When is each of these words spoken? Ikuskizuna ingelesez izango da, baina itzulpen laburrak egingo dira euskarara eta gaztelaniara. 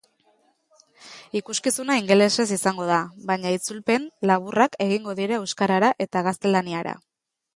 Ikuskizuna 1.39 1.97
ingelesez 1.99 2.45
izango 2.55 2.87
da, 2.91 2.97
baina 3.31 3.51
itzulpen 3.57 4.09
laburrak 4.31 4.79
egingo 4.89 5.17
dira 5.21 5.39
euskarara 5.43 5.95
eta 6.07 6.27
gaztelaniara. 6.29 6.99